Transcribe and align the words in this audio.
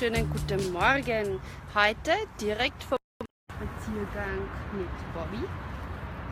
Wunderschönen 0.00 0.30
guten 0.30 0.72
Morgen. 0.72 1.40
Heute 1.74 2.12
direkt 2.40 2.82
vom 2.84 2.96
Spaziergang 3.52 4.48
mit 4.72 4.88
Bobby 5.12 5.44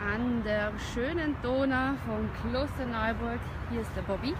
an 0.01 0.43
der 0.43 0.71
schönen 0.91 1.35
Donau 1.43 1.93
von 2.07 2.27
Kloster 2.41 2.85
Neuburg. 2.85 3.39
Hier 3.69 3.81
ist 3.81 3.91
der 3.95 4.01
Bobby. 4.01 4.33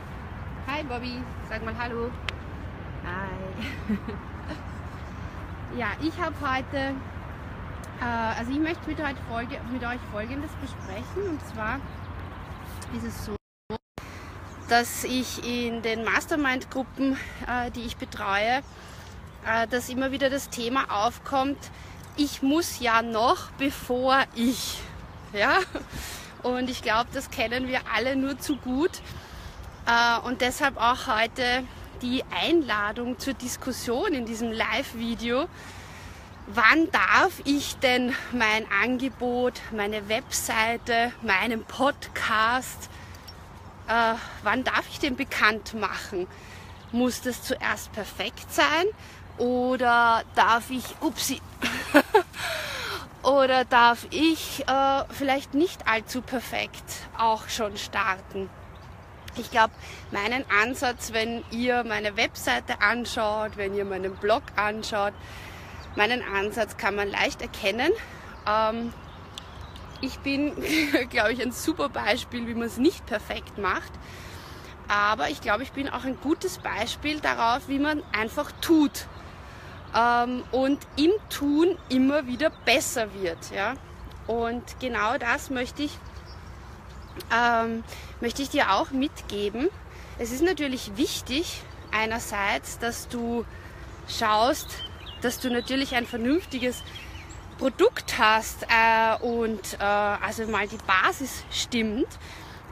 Hi 0.65 0.83
Bobby, 0.83 1.21
sag 1.47 1.63
mal 1.63 1.77
Hallo. 1.77 2.09
Hi. 3.05 3.67
ja, 5.77 5.91
ich 6.01 6.19
habe 6.19 6.35
heute, 6.41 6.95
äh, 8.01 8.39
also 8.39 8.51
ich 8.51 8.59
möchte 8.59 8.87
mit, 8.87 8.97
heute 8.97 9.21
Folge, 9.29 9.59
mit 9.71 9.83
euch 9.83 10.01
Folgendes 10.11 10.51
besprechen 10.59 11.29
und 11.29 11.45
zwar 11.45 11.79
ist 12.97 13.05
es 13.05 13.25
so, 13.25 13.35
dass 14.69 15.03
ich 15.03 15.45
in 15.45 15.83
den 15.83 16.03
Mastermind-Gruppen, 16.03 17.15
äh, 17.47 17.69
die 17.69 17.81
ich 17.81 17.97
betreue, 17.97 18.63
äh, 19.45 19.67
dass 19.67 19.89
immer 19.89 20.11
wieder 20.11 20.29
das 20.29 20.49
Thema 20.49 20.85
aufkommt, 20.89 21.57
ich 22.17 22.41
muss 22.41 22.79
ja 22.79 23.01
noch, 23.01 23.49
bevor 23.51 24.23
ich. 24.35 24.79
Ja? 25.33 25.59
Und 26.43 26.69
ich 26.69 26.81
glaube, 26.81 27.09
das 27.13 27.31
kennen 27.31 27.67
wir 27.67 27.81
alle 27.93 28.15
nur 28.15 28.39
zu 28.39 28.57
gut. 28.57 28.91
Äh, 29.85 30.19
und 30.27 30.41
deshalb 30.41 30.77
auch 30.77 31.07
heute 31.07 31.63
die 32.01 32.23
Einladung 32.31 33.19
zur 33.19 33.33
Diskussion 33.33 34.13
in 34.13 34.25
diesem 34.25 34.51
Live-Video. 34.51 35.47
Wann 36.47 36.89
darf 36.91 37.41
ich 37.43 37.77
denn 37.77 38.13
mein 38.31 38.65
Angebot, 38.71 39.61
meine 39.71 40.09
Webseite, 40.09 41.11
meinen 41.21 41.63
Podcast, 41.63 42.89
äh, 43.87 44.15
wann 44.43 44.63
darf 44.63 44.87
ich 44.89 44.99
den 44.99 45.15
bekannt 45.15 45.73
machen? 45.73 46.27
Muss 46.91 47.21
das 47.21 47.43
zuerst 47.43 47.91
perfekt 47.91 48.51
sein 48.51 48.85
oder 49.39 50.23
darf 50.35 50.69
ich, 50.69 50.83
upsi, 51.01 51.41
oder 53.23 53.65
darf 53.65 54.05
ich 54.11 54.63
äh, 54.67 55.03
vielleicht 55.09 55.53
nicht 55.53 55.87
allzu 55.87 56.21
perfekt 56.21 56.83
auch 57.17 57.49
schon 57.49 57.77
starten? 57.77 58.49
Ich 59.35 59.51
glaube, 59.51 59.73
meinen 60.11 60.43
Ansatz, 60.63 61.13
wenn 61.13 61.43
ihr 61.51 61.83
meine 61.83 62.17
Webseite 62.17 62.81
anschaut, 62.81 63.51
wenn 63.55 63.75
ihr 63.75 63.85
meinen 63.85 64.15
Blog 64.15 64.43
anschaut, 64.55 65.13
meinen 65.95 66.21
Ansatz 66.21 66.77
kann 66.77 66.95
man 66.95 67.09
leicht 67.09 67.41
erkennen. 67.41 67.91
Ähm, 68.47 68.93
ich 70.01 70.19
bin, 70.19 70.53
glaube 71.09 71.33
ich, 71.33 71.41
ein 71.41 71.51
super 71.51 71.89
Beispiel, 71.89 72.47
wie 72.47 72.53
man 72.53 72.67
es 72.67 72.77
nicht 72.77 73.05
perfekt 73.05 73.57
macht. 73.57 73.91
Aber 74.87 75.29
ich 75.29 75.41
glaube, 75.41 75.63
ich 75.63 75.71
bin 75.71 75.87
auch 75.87 76.03
ein 76.03 76.19
gutes 76.19 76.57
Beispiel 76.57 77.19
darauf, 77.19 77.67
wie 77.67 77.79
man 77.79 78.01
einfach 78.11 78.51
tut. 78.59 79.07
Ähm, 79.95 80.43
und 80.51 80.79
im 80.95 81.11
Tun 81.29 81.77
immer 81.89 82.27
wieder 82.27 82.51
besser 82.65 83.13
wird. 83.13 83.51
Ja? 83.53 83.73
Und 84.27 84.79
genau 84.79 85.17
das 85.17 85.49
möchte 85.49 85.83
ich, 85.83 85.97
ähm, 87.33 87.83
möchte 88.21 88.41
ich 88.41 88.49
dir 88.49 88.73
auch 88.73 88.91
mitgeben. 88.91 89.69
Es 90.19 90.31
ist 90.31 90.43
natürlich 90.43 90.97
wichtig, 90.97 91.61
einerseits, 91.91 92.77
dass 92.79 93.07
du 93.07 93.45
schaust, 94.07 94.67
dass 95.21 95.39
du 95.39 95.49
natürlich 95.49 95.95
ein 95.95 96.05
vernünftiges 96.05 96.83
Produkt 97.57 98.17
hast 98.17 98.63
äh, 98.63 99.21
und 99.21 99.77
äh, 99.79 99.83
also 99.83 100.47
mal 100.47 100.67
die 100.67 100.77
Basis 100.87 101.43
stimmt, 101.51 102.07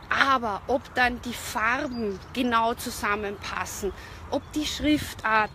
aber 0.10 0.62
ob 0.68 0.82
dann 0.96 1.22
die 1.22 1.34
Farben 1.34 2.18
genau 2.34 2.74
zusammenpassen, 2.74 3.92
ob 4.32 4.50
die 4.54 4.66
Schriftart, 4.66 5.52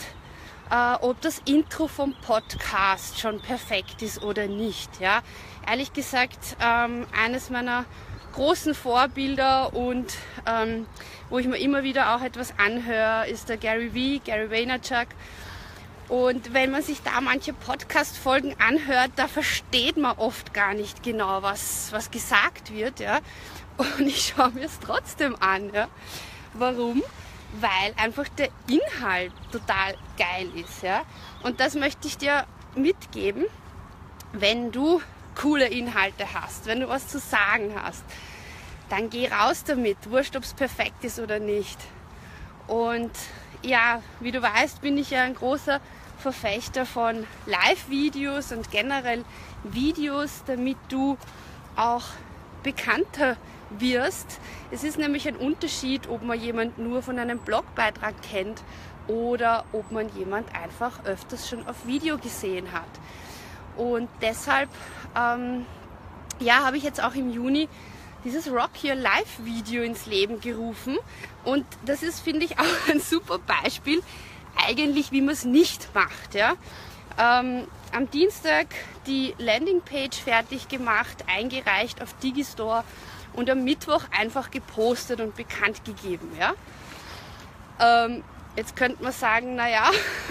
äh, 0.71 0.95
ob 1.01 1.21
das 1.21 1.41
Intro 1.45 1.89
vom 1.89 2.15
Podcast 2.15 3.21
schon 3.21 3.41
perfekt 3.41 4.03
ist 4.03 4.23
oder 4.23 4.47
nicht. 4.47 5.01
Ja, 5.01 5.23
ehrlich 5.67 5.93
gesagt, 5.93 6.57
ähm, 6.61 7.07
eines 7.13 7.51
meiner 7.51 7.85
großen 8.33 8.75
Vorbilder 8.75 9.75
und 9.75 10.15
ähm, 10.47 10.87
wo 11.29 11.39
ich 11.39 11.47
mir 11.47 11.59
immer 11.59 11.83
wieder 11.83 12.15
auch 12.15 12.23
etwas 12.23 12.55
anhöre, 12.59 13.29
ist 13.29 13.49
der 13.49 13.59
Gary 13.59 13.95
Vee, 13.95 14.21
Gary 14.25 14.51
Vaynerchuk. 14.51 15.09
Und 16.09 16.53
wenn 16.53 16.71
man 16.71 16.83
sich 16.83 17.03
da 17.03 17.21
manche 17.21 17.53
Podcast-Folgen 17.53 18.57
anhört, 18.59 19.13
da 19.17 19.29
versteht 19.29 19.97
man 19.97 20.19
oft 20.19 20.53
gar 20.53 20.75
nicht 20.75 21.03
genau, 21.03 21.43
was, 21.43 21.91
was 21.93 22.11
gesagt 22.11 22.73
wird. 22.73 23.01
Ja? 23.01 23.21
Und 23.79 24.07
ich 24.07 24.35
schaue 24.37 24.51
mir 24.51 24.67
es 24.67 24.79
trotzdem 24.81 25.37
an. 25.41 25.73
Ja? 25.73 25.89
Warum? 26.55 27.03
Weil 27.61 27.93
einfach 27.97 28.29
der 28.29 28.49
Inhalt 28.67 29.33
total 29.51 29.95
geil 30.17 30.49
ist. 30.55 30.83
Ja? 30.83 31.03
Und 31.43 31.61
das 31.61 31.75
möchte 31.75 32.09
ich 32.09 32.17
dir 32.17 32.47
mitgeben, 32.75 33.45
wenn 34.33 34.73
du 34.73 35.01
coole 35.41 35.67
Inhalte 35.67 36.27
hast, 36.35 36.67
wenn 36.67 36.81
du 36.81 36.89
was 36.89 37.09
zu 37.09 37.19
sagen 37.19 37.75
hast, 37.83 38.05
dann 38.89 39.11
geh 39.11 39.29
raus 39.29 39.65
damit, 39.65 39.97
wurscht, 40.11 40.37
ob 40.37 40.43
es 40.43 40.55
perfekt 40.55 41.05
ist 41.05 41.19
oder 41.19 41.39
nicht. 41.39 41.79
Und 42.67 43.11
ja, 43.63 44.03
wie 44.21 44.33
du 44.33 44.43
weißt, 44.43 44.81
bin 44.81 44.99
ich 44.99 45.11
ja 45.11 45.23
ein 45.23 45.35
großer 45.35 45.81
Verfechter 46.19 46.87
von 46.87 47.27
Live-Videos 47.47 48.53
und 48.53 48.71
generell 48.71 49.25
Videos, 49.65 50.43
damit 50.47 50.77
du 50.89 51.17
auch 51.77 52.05
bekannter 52.63 53.37
wirst. 53.81 54.41
Es 54.71 54.85
ist 54.85 54.99
nämlich 54.99 55.27
ein 55.29 55.37
Unterschied, 55.37 56.09
ob 56.09 56.23
man 56.23 56.41
jemand 56.41 56.79
nur 56.79 57.03
von 57.03 57.19
einem 57.19 57.39
Blogbeitrag 57.39 58.15
kennt 58.23 58.63
oder 59.09 59.65
ob 59.73 59.91
man 59.91 60.09
jemand 60.17 60.55
einfach 60.55 61.05
öfters 61.05 61.49
schon 61.49 61.67
auf 61.67 61.87
Video 61.87 62.19
gesehen 62.19 62.73
hat. 62.73 62.89
Und 63.77 64.09
deshalb 64.21 64.69
ähm, 65.17 65.67
ja, 66.41 66.65
habe 66.65 66.77
ich 66.77 66.83
jetzt 66.83 67.03
auch 67.03 67.15
im 67.15 67.31
Juni 67.31 67.69
dieses 68.25 68.51
Rock 68.51 68.71
Your 68.85 68.95
Live 68.95 69.39
Video 69.45 69.83
ins 69.83 70.07
Leben 70.07 70.41
gerufen. 70.41 70.99
Und 71.45 71.67
das 71.85 72.03
ist, 72.03 72.21
finde 72.21 72.45
ich, 72.45 72.59
auch 72.59 72.89
ein 72.91 73.01
super 73.01 73.39
Beispiel, 73.39 74.03
eigentlich, 74.67 75.13
wie 75.13 75.21
man 75.21 75.35
es 75.35 75.45
nicht 75.45 75.89
macht. 75.95 76.35
Ja? 76.35 76.55
Ähm, 77.19 77.67
am 77.93 78.11
Dienstag 78.11 78.67
die 79.07 79.35
Landingpage 79.39 80.17
fertig 80.17 80.69
gemacht, 80.69 81.25
eingereicht 81.27 82.03
auf 82.03 82.15
Digistore 82.23 82.85
und 83.33 83.51
am 83.51 83.65
Mittwoch 83.65 84.05
einfach 84.17 84.51
gepostet 84.51 85.21
und 85.21 85.37
bekannt 85.37 85.85
gegeben. 85.85 86.31
Ja? 86.39 86.55
Ähm, 87.81 88.25
jetzt 88.57 88.77
könnte 88.77 89.03
man 89.03 89.13
sagen, 89.13 89.55
naja, 89.55 89.91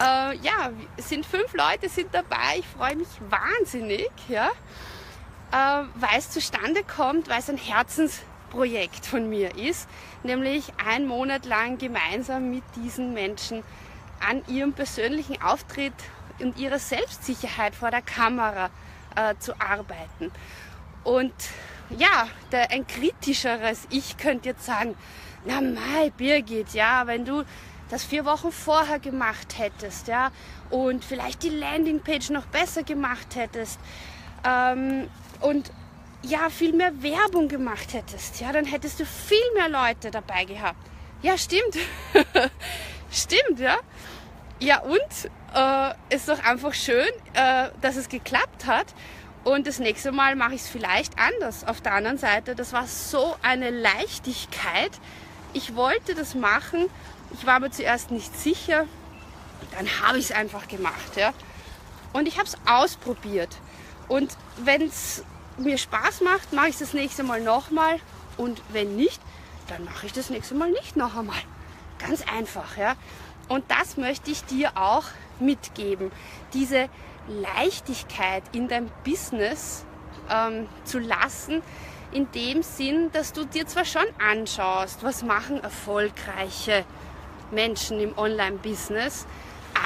äh, 0.00 0.36
ja, 0.36 0.70
sind 0.96 1.26
fünf 1.26 1.52
Leute 1.52 1.88
sind 1.88 2.08
dabei, 2.12 2.58
ich 2.58 2.66
freue 2.66 2.96
mich 2.96 3.08
wahnsinnig, 3.28 4.10
ja? 4.28 4.48
äh, 5.52 5.84
weil 5.94 6.18
es 6.18 6.30
zustande 6.30 6.82
kommt, 6.84 7.28
weil 7.28 7.38
es 7.38 7.50
ein 7.50 7.58
Herzens 7.58 8.22
Projekt 8.50 9.04
von 9.04 9.28
mir 9.28 9.56
ist, 9.56 9.88
nämlich 10.22 10.72
ein 10.84 11.06
Monat 11.06 11.44
lang 11.44 11.76
gemeinsam 11.76 12.50
mit 12.50 12.62
diesen 12.76 13.12
Menschen 13.12 13.64
an 14.20 14.42
ihrem 14.46 14.72
persönlichen 14.72 15.42
Auftritt 15.42 15.92
und 16.38 16.56
ihrer 16.56 16.78
Selbstsicherheit 16.78 17.74
vor 17.74 17.90
der 17.90 18.02
Kamera 18.02 18.70
äh, 19.16 19.34
zu 19.38 19.60
arbeiten. 19.60 20.30
Und 21.02 21.34
ja, 21.90 22.28
der, 22.52 22.70
ein 22.70 22.86
kritischeres 22.86 23.86
Ich 23.90 24.16
könnte 24.16 24.50
jetzt 24.50 24.64
sagen, 24.64 24.96
na 25.44 25.60
mai 25.60 26.10
Birgit, 26.16 26.74
ja, 26.74 27.06
wenn 27.06 27.24
du 27.24 27.44
das 27.90 28.04
vier 28.04 28.24
Wochen 28.24 28.50
vorher 28.50 28.98
gemacht 28.98 29.58
hättest, 29.58 30.08
ja, 30.08 30.30
und 30.70 31.04
vielleicht 31.04 31.42
die 31.42 31.50
Landingpage 31.50 32.30
noch 32.30 32.46
besser 32.46 32.82
gemacht 32.82 33.36
hättest 33.36 33.78
ähm, 34.44 35.08
und 35.40 35.70
ja, 36.22 36.48
viel 36.48 36.72
mehr 36.72 37.02
Werbung 37.02 37.48
gemacht 37.48 37.92
hättest, 37.92 38.40
ja, 38.40 38.52
dann 38.52 38.64
hättest 38.64 39.00
du 39.00 39.04
viel 39.04 39.52
mehr 39.54 39.68
Leute 39.68 40.10
dabei 40.10 40.44
gehabt. 40.44 40.78
Ja, 41.22 41.36
stimmt. 41.36 41.76
stimmt, 43.10 43.60
ja. 43.60 43.76
Ja, 44.60 44.80
und 44.80 45.30
äh, 45.54 46.14
ist 46.14 46.28
doch 46.28 46.42
einfach 46.44 46.72
schön, 46.74 47.08
äh, 47.34 47.68
dass 47.80 47.96
es 47.96 48.08
geklappt 48.08 48.66
hat. 48.66 48.94
Und 49.44 49.66
das 49.66 49.78
nächste 49.78 50.10
Mal 50.10 50.36
mache 50.36 50.54
ich 50.54 50.62
es 50.62 50.68
vielleicht 50.68 51.18
anders. 51.18 51.64
Auf 51.64 51.82
der 51.82 51.92
anderen 51.92 52.16
Seite, 52.16 52.54
das 52.54 52.72
war 52.72 52.86
so 52.86 53.36
eine 53.42 53.70
Leichtigkeit. 53.70 54.90
Ich 55.52 55.74
wollte 55.76 56.14
das 56.14 56.34
machen. 56.34 56.86
Ich 57.34 57.46
war 57.46 57.60
mir 57.60 57.70
zuerst 57.70 58.10
nicht 58.10 58.34
sicher. 58.36 58.86
Dann 59.76 59.86
habe 60.02 60.18
ich 60.18 60.26
es 60.26 60.32
einfach 60.32 60.66
gemacht. 60.66 61.16
Ja. 61.16 61.34
Und 62.14 62.26
ich 62.26 62.38
habe 62.38 62.48
es 62.48 62.56
ausprobiert. 62.66 63.54
Und 64.08 64.36
wenn 64.58 64.82
es 64.82 65.22
mir 65.58 65.76
Spaß 65.76 66.22
macht, 66.22 66.52
mache 66.52 66.68
ich 66.68 66.74
es 66.74 66.80
das 66.80 66.94
nächste 66.94 67.22
Mal 67.22 67.42
nochmal. 67.42 68.00
Und 68.38 68.62
wenn 68.70 68.96
nicht, 68.96 69.20
dann 69.68 69.84
mache 69.84 70.06
ich 70.06 70.12
das 70.12 70.30
nächste 70.30 70.54
Mal 70.54 70.70
nicht 70.70 70.96
noch 70.96 71.16
einmal. 71.16 71.36
Ganz 71.98 72.22
einfach, 72.26 72.78
ja. 72.78 72.96
Und 73.48 73.64
das 73.70 73.98
möchte 73.98 74.30
ich 74.30 74.44
dir 74.44 74.72
auch 74.76 75.04
mitgeben. 75.38 76.10
Diese 76.54 76.88
Leichtigkeit 77.28 78.42
in 78.52 78.68
dein 78.68 78.90
Business 79.04 79.84
ähm, 80.30 80.68
zu 80.84 80.98
lassen, 80.98 81.62
in 82.12 82.30
dem 82.32 82.62
Sinn, 82.62 83.10
dass 83.12 83.32
du 83.32 83.44
dir 83.44 83.66
zwar 83.66 83.84
schon 83.84 84.06
anschaust, 84.18 85.02
was 85.02 85.22
machen 85.22 85.62
erfolgreiche 85.62 86.84
Menschen 87.50 88.00
im 88.00 88.16
Online-Business, 88.16 89.26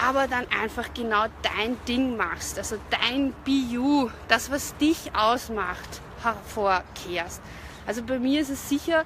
aber 0.02 0.28
dann 0.28 0.46
einfach 0.62 0.92
genau 0.94 1.26
dein 1.42 1.76
Ding 1.86 2.16
machst, 2.16 2.58
also 2.58 2.76
dein 2.90 3.32
BU, 3.44 4.10
das, 4.28 4.50
was 4.50 4.76
dich 4.76 5.14
ausmacht, 5.14 6.02
hervorkehrst. 6.22 7.40
Also 7.86 8.02
bei 8.02 8.18
mir 8.18 8.42
ist 8.42 8.50
es 8.50 8.68
sicher, 8.68 9.04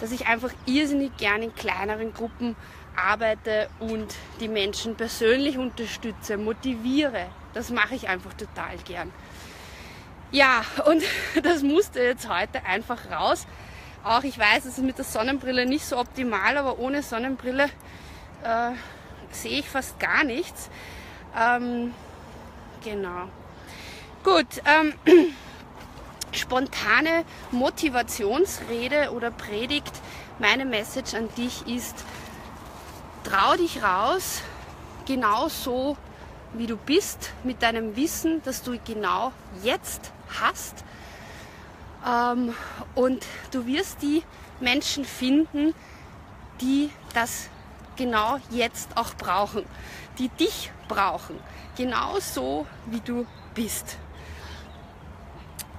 dass 0.00 0.12
ich 0.12 0.26
einfach 0.26 0.50
irrsinnig 0.66 1.16
gerne 1.18 1.44
in 1.44 1.54
kleineren 1.54 2.12
Gruppen 2.14 2.56
arbeite 2.96 3.68
und 3.80 4.14
die 4.40 4.48
Menschen 4.48 4.96
persönlich 4.96 5.58
unterstütze, 5.58 6.36
motiviere. 6.36 7.26
Das 7.52 7.70
mache 7.70 7.94
ich 7.94 8.08
einfach 8.08 8.34
total 8.34 8.76
gern. 8.84 9.12
Ja, 10.30 10.64
und 10.86 11.02
das 11.42 11.62
musste 11.62 12.00
jetzt 12.00 12.28
heute 12.28 12.64
einfach 12.64 13.10
raus. 13.10 13.46
Auch 14.02 14.22
ich 14.22 14.38
weiß, 14.38 14.66
es 14.66 14.78
ist 14.78 14.84
mit 14.84 14.98
der 14.98 15.04
Sonnenbrille 15.04 15.64
nicht 15.64 15.86
so 15.86 15.96
optimal, 15.98 16.58
aber 16.58 16.78
ohne 16.78 17.02
Sonnenbrille 17.02 17.64
äh, 18.42 18.72
sehe 19.30 19.60
ich 19.60 19.68
fast 19.68 19.98
gar 19.98 20.24
nichts. 20.24 20.68
Ähm, 21.38 21.94
genau. 22.82 23.28
Gut, 24.22 24.46
ähm, 24.64 24.94
spontane 26.32 27.24
Motivationsrede 27.50 29.12
oder 29.12 29.30
Predigt. 29.30 29.92
Meine 30.38 30.64
Message 30.64 31.14
an 31.14 31.28
dich 31.36 31.66
ist, 31.66 32.04
trau 33.24 33.56
dich 33.56 33.82
raus, 33.82 34.42
genau 35.06 35.48
so 35.48 35.96
wie 36.52 36.66
du 36.66 36.76
bist, 36.76 37.32
mit 37.42 37.62
deinem 37.62 37.96
Wissen, 37.96 38.40
das 38.44 38.62
du 38.62 38.78
genau 38.84 39.32
jetzt 39.62 40.12
hast. 40.40 40.84
Ähm, 42.06 42.54
und 42.94 43.24
du 43.50 43.66
wirst 43.66 44.02
die 44.02 44.22
Menschen 44.60 45.04
finden, 45.04 45.74
die 46.60 46.90
das 47.12 47.48
genau 47.96 48.38
jetzt 48.50 48.96
auch 48.96 49.14
brauchen, 49.14 49.64
die 50.18 50.28
dich 50.28 50.70
brauchen, 50.88 51.38
genau 51.76 52.18
so 52.20 52.66
wie 52.86 53.00
du 53.00 53.26
bist. 53.54 53.96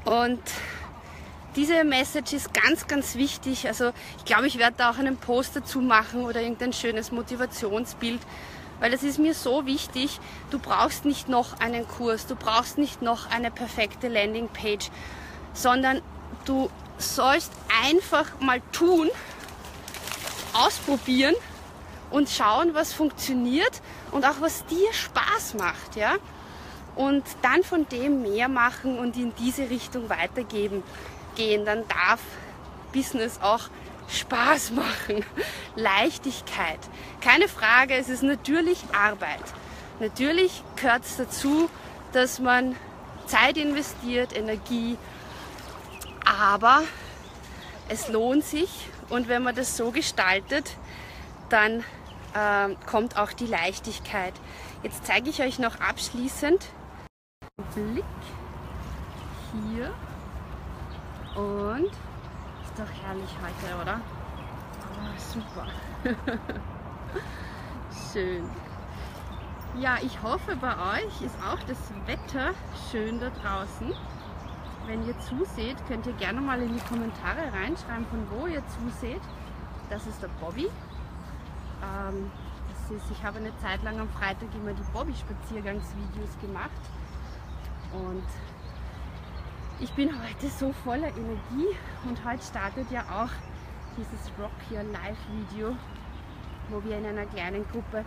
Und 0.04 0.42
diese 1.56 1.84
Message 1.84 2.34
ist 2.34 2.54
ganz, 2.54 2.88
ganz 2.88 3.16
wichtig. 3.16 3.68
Also 3.68 3.92
ich 4.18 4.26
glaube, 4.26 4.48
ich 4.48 4.58
werde 4.58 4.76
da 4.78 4.92
auch 4.92 4.98
einen 4.98 5.18
Post 5.18 5.56
dazu 5.56 5.80
machen 5.80 6.26
oder 6.26 6.42
irgendein 6.42 6.74
schönes 6.74 7.12
Motivationsbild, 7.12 8.20
weil 8.80 8.94
es 8.94 9.04
ist 9.04 9.20
mir 9.20 9.34
so 9.34 9.66
wichtig. 9.66 10.20
Du 10.52 10.60
brauchst 10.60 11.06
nicht 11.06 11.30
noch 11.30 11.60
einen 11.60 11.88
Kurs, 11.88 12.28
du 12.28 12.36
brauchst 12.36 12.78
nicht 12.78 13.02
noch 13.02 13.30
eine 13.30 13.52
perfekte 13.52 14.08
Landingpage, 14.10 14.90
sondern 15.54 16.02
du 16.46 16.70
sollst 16.98 17.52
einfach 17.86 18.40
mal 18.40 18.62
tun, 18.72 19.10
ausprobieren 20.54 21.36
und 22.12 22.30
schauen, 22.30 22.74
was 22.74 22.94
funktioniert 22.94 23.82
und 24.12 24.26
auch 24.26 24.40
was 24.40 24.66
dir 24.66 24.94
Spaß 24.94 25.56
macht, 25.56 25.96
ja? 25.96 26.16
Und 26.96 27.24
dann 27.42 27.64
von 27.64 27.86
dem 27.90 28.22
mehr 28.22 28.48
machen 28.48 28.98
und 28.98 29.18
in 29.18 29.34
diese 29.36 29.70
Richtung 29.70 30.10
weitergeben 30.10 30.82
gehen, 31.36 31.66
dann 31.66 31.88
darf 31.88 32.20
Business 32.94 33.40
auch 33.42 33.70
Spaß 34.08 34.72
machen, 34.72 35.26
Leichtigkeit. 35.76 36.80
Keine 37.22 37.48
Frage, 37.48 37.96
es 37.96 38.10
ist 38.10 38.24
natürlich 38.24 38.80
Arbeit. 38.94 39.44
Natürlich 40.00 40.64
gehört 40.76 41.06
es 41.06 41.18
dazu, 41.18 41.70
dass 42.12 42.40
man 42.40 42.76
Zeit 43.28 43.58
investiert, 43.58 44.36
Energie, 44.36 44.98
aber 46.26 46.84
es 47.90 48.10
lohnt 48.10 48.44
sich 48.44 48.70
und 49.10 49.28
wenn 49.28 49.44
man 49.44 49.56
das 49.56 49.78
so 49.78 49.92
gestaltet, 49.92 50.76
dann 51.50 51.84
äh, 52.34 52.76
kommt 52.86 53.18
auch 53.18 53.32
die 53.32 53.46
Leichtigkeit. 53.46 54.34
Jetzt 54.84 55.06
zeige 55.06 55.30
ich 55.30 55.42
euch 55.42 55.60
noch 55.60 55.80
abschließend 55.80 56.66
Blick 57.74 58.04
hier 59.72 59.94
und 61.36 61.88
ist 61.88 62.78
doch 62.78 62.92
herrlich 63.04 63.36
heute, 63.42 63.82
oder? 63.82 64.00
Oh, 64.82 65.18
super. 65.18 65.68
Schön. 68.14 68.50
Ja, 69.78 69.98
ich 70.02 70.22
hoffe, 70.24 70.56
bei 70.56 70.74
euch 70.98 71.22
ist 71.22 71.36
auch 71.44 71.60
das 71.68 71.78
Wetter 72.06 72.54
schön 72.90 73.20
da 73.20 73.30
draußen. 73.30 73.94
Wenn 74.88 75.06
ihr 75.06 75.20
zuseht, 75.20 75.76
könnt 75.88 76.06
ihr 76.06 76.14
gerne 76.14 76.40
mal 76.40 76.62
in 76.62 76.74
die 76.74 76.80
Kommentare 76.82 77.52
reinschreiben, 77.52 78.06
von 78.08 78.26
wo 78.32 78.48
ihr 78.48 78.64
zuseht. 78.68 79.22
Das 79.90 80.08
ist 80.08 80.22
der 80.22 80.30
Bobby. 80.40 80.70
Ähm, 81.84 82.32
das 82.70 82.98
ist, 82.98 83.12
ich 83.12 83.22
habe 83.24 83.40
eine 83.40 83.56
Zeit 83.58 83.84
lang 83.84 84.00
am 84.00 84.08
Freitag 84.10 84.48
immer 84.56 84.74
die 84.74 84.84
Bobby-Spaziergangsvideos 84.94 86.40
gemacht. 86.40 86.72
Und 87.92 88.24
ich 89.80 89.92
bin 89.92 90.10
heute 90.10 90.50
so 90.50 90.72
voller 90.84 91.10
Energie 91.10 91.76
und 92.06 92.24
heute 92.24 92.44
startet 92.44 92.90
ja 92.92 93.02
auch 93.02 93.30
dieses 93.98 94.32
Rock 94.40 94.52
Your 94.72 94.84
Life 94.84 95.22
Video, 95.32 95.76
wo 96.70 96.84
wir 96.84 96.98
in 96.98 97.06
einer 97.06 97.26
kleinen 97.26 97.66
Gruppe 97.70 98.06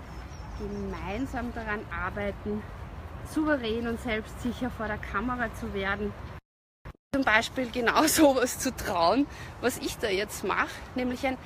gemeinsam 0.58 1.52
daran 1.54 1.80
arbeiten, 1.90 2.62
souverän 3.30 3.86
und 3.86 4.00
selbstsicher 4.00 4.70
vor 4.70 4.86
der 4.86 4.98
Kamera 4.98 5.52
zu 5.54 5.72
werden. 5.74 6.12
Zum 7.14 7.24
Beispiel 7.24 7.70
genau 7.70 8.02
sowas 8.06 8.58
zu 8.58 8.74
trauen, 8.74 9.26
was 9.60 9.78
ich 9.78 9.98
da 9.98 10.08
jetzt 10.08 10.44
mache, 10.44 10.70
nämlich 10.94 11.26
ein 11.26 11.36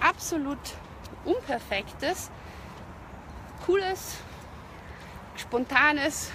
absolut 0.00 0.58
unperfektes, 1.24 2.30
cooles, 3.66 4.16
spontanes 5.36 6.32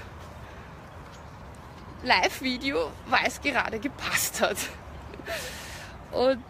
Live-Video, 2.03 2.91
weil 3.07 3.25
es 3.25 3.41
gerade 3.41 3.79
gepasst 3.79 4.41
hat. 4.41 4.57
Und 6.11 6.43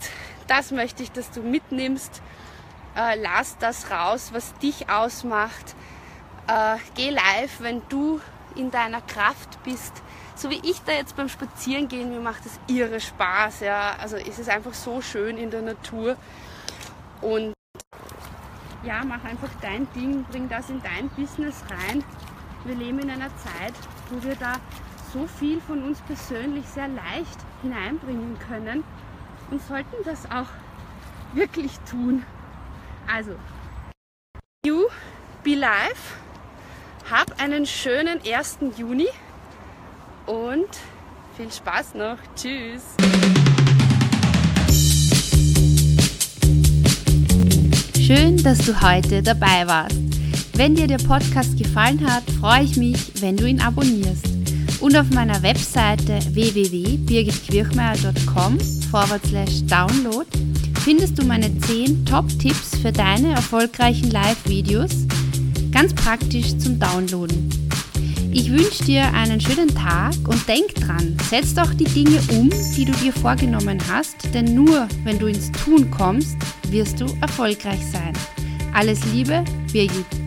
das 0.47 0.71
möchte 0.71 1.03
ich, 1.03 1.11
dass 1.11 1.31
du 1.31 1.41
mitnimmst. 1.41 2.21
Äh, 2.95 3.19
lass 3.21 3.57
das 3.59 3.89
raus, 3.89 4.29
was 4.33 4.53
dich 4.55 4.89
ausmacht. 4.89 5.75
Äh, 6.47 6.77
geh 6.95 7.09
live, 7.09 7.59
wenn 7.59 7.81
du 7.89 8.19
in 8.55 8.71
deiner 8.71 9.01
Kraft 9.01 9.61
bist. 9.63 9.93
So 10.35 10.49
wie 10.49 10.59
ich 10.63 10.81
da 10.85 10.91
jetzt 10.91 11.15
beim 11.15 11.29
Spazierengehen, 11.29 12.09
mir 12.09 12.19
macht 12.19 12.45
es 12.45 12.59
irre 12.67 12.99
Spaß. 12.99 13.61
Ja. 13.61 13.95
Also 13.99 14.17
es 14.17 14.39
ist 14.39 14.49
einfach 14.49 14.73
so 14.73 15.01
schön 15.01 15.37
in 15.37 15.51
der 15.51 15.61
Natur. 15.61 16.17
Und 17.21 17.53
ja, 18.83 19.01
mach 19.05 19.23
einfach 19.23 19.49
dein 19.61 19.87
Ding, 19.93 20.23
bring 20.25 20.49
das 20.49 20.69
in 20.69 20.81
dein 20.81 21.09
Business 21.09 21.63
rein. 21.69 22.03
Wir 22.65 22.75
leben 22.75 22.99
in 22.99 23.09
einer 23.09 23.29
Zeit, 23.37 23.73
wo 24.09 24.21
wir 24.23 24.35
da 24.35 24.55
so 25.13 25.27
viel 25.27 25.61
von 25.61 25.83
uns 25.83 26.01
persönlich 26.01 26.65
sehr 26.65 26.87
leicht 26.87 27.37
hineinbringen 27.61 28.37
können 28.39 28.83
und 29.51 29.61
sollten 29.61 30.03
das 30.05 30.25
auch 30.31 30.47
wirklich 31.33 31.71
tun. 31.89 32.23
Also, 33.07 33.33
you 34.65 34.87
be 35.43 35.53
live, 35.53 36.17
hab 37.11 37.39
einen 37.39 37.67
schönen 37.67 38.19
1. 38.25 38.57
Juni 38.75 39.07
und 40.25 40.69
viel 41.37 41.51
Spaß 41.51 41.93
noch. 41.93 42.17
Tschüss. 42.35 42.95
Schön, 47.99 48.41
dass 48.43 48.59
du 48.59 48.81
heute 48.81 49.21
dabei 49.21 49.67
warst. 49.67 49.97
Wenn 50.55 50.75
dir 50.75 50.87
der 50.87 50.97
Podcast 50.97 51.57
gefallen 51.57 52.07
hat, 52.09 52.23
freue 52.39 52.63
ich 52.63 52.77
mich, 52.77 53.21
wenn 53.21 53.37
du 53.37 53.47
ihn 53.47 53.61
abonnierst. 53.61 54.32
Und 54.83 54.95
auf 54.97 55.09
meiner 55.11 55.41
Webseite 55.41 56.19
www.birgitquirchmeier.com 56.33 58.57
download 59.69 60.27
findest 60.83 61.17
du 61.17 61.25
meine 61.25 61.57
10 61.57 62.05
Top-Tipps 62.05 62.75
für 62.81 62.91
deine 62.91 63.31
erfolgreichen 63.31 64.11
Live-Videos, 64.11 65.07
ganz 65.71 65.93
praktisch 65.93 66.57
zum 66.57 66.79
Downloaden. 66.79 67.49
Ich 68.33 68.51
wünsche 68.51 68.83
dir 68.83 69.03
einen 69.13 69.39
schönen 69.39 69.73
Tag 69.73 70.15
und 70.27 70.45
denk 70.49 70.75
dran, 70.75 71.15
setz 71.29 71.53
doch 71.53 71.73
die 71.73 71.85
Dinge 71.85 72.19
um, 72.31 72.49
die 72.75 72.83
du 72.83 72.91
dir 72.91 73.13
vorgenommen 73.13 73.79
hast, 73.89 74.17
denn 74.33 74.53
nur 74.53 74.89
wenn 75.05 75.17
du 75.17 75.27
ins 75.27 75.49
Tun 75.63 75.89
kommst, 75.91 76.35
wirst 76.71 76.99
du 76.99 77.05
erfolgreich 77.21 77.79
sein. 77.89 78.11
Alles 78.73 78.99
Liebe, 79.13 79.45
Birgit. 79.71 80.22